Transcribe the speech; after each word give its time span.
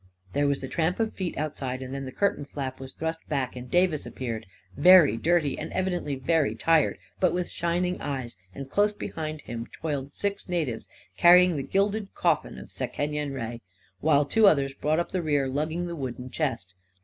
There 0.33 0.47
was 0.47 0.61
the 0.61 0.67
tramp 0.67 0.99
of 0.99 1.13
feet 1.13 1.37
outside, 1.37 1.83
and 1.83 1.93
then 1.93 2.05
the 2.05 2.11
curtain 2.11 2.43
flap 2.43 2.79
was 2.79 2.93
thrust 2.93 3.29
back, 3.29 3.55
and 3.55 3.69
Davis 3.69 4.03
appeared— 4.03 4.47
very 4.89 5.15
dirty 5.15 5.59
and 5.59 5.71
evidently 5.73 6.15
very 6.15 6.55
tired, 6.55 6.97
but 7.19 7.35
with 7.35 7.47
shin 7.51 7.85
ing 7.85 8.01
eyes; 8.01 8.35
and 8.55 8.67
close 8.67 8.95
behind 8.95 9.41
him 9.41 9.67
toiled 9.71 10.11
six 10.11 10.49
natives, 10.49 10.89
carrying 11.17 11.55
the 11.55 11.61
gilded 11.61 12.15
coffin 12.15 12.57
of 12.57 12.71
Sekenyen 12.71 13.31
Re, 13.31 13.61
while 13.99 14.25
two 14.25 14.47
others 14.47 14.73
brought 14.73 14.97
up 14.97 15.11
the 15.11 15.21
rear 15.21 15.47
lugging 15.47 15.85
the 15.85 15.95
wooden 15.95 16.31
chest. 16.31 16.73